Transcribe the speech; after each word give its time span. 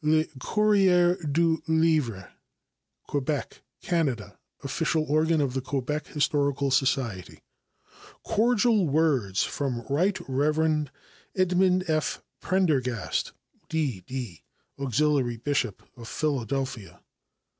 Le 0.00 0.26
Courrier 0.38 1.16
Du 1.28 1.60
Livre, 1.66 2.28
Quebec, 3.08 3.62
Canada, 3.82 4.38
official 4.62 5.02
organ 5.08 5.40
of 5.40 5.54
the 5.54 5.60
Quebec 5.60 6.06
Historical 6.06 6.70
Society. 6.70 7.40
Cordial 8.22 8.86
Words 8.86 9.42
from 9.42 9.80
Right 9.90 10.16
Rev. 10.28 10.88
Edmond 11.34 11.84
F. 11.90 12.22
Prendergast, 12.40 13.32
D. 13.68 14.04
D., 14.06 14.44
Auxiliary 14.78 15.36
Bishop 15.36 15.82
of 15.96 16.06
Philadelphia. 16.06 17.00